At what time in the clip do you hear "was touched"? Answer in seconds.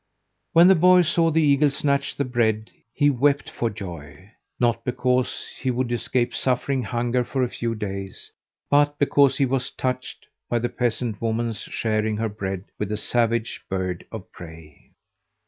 9.45-10.25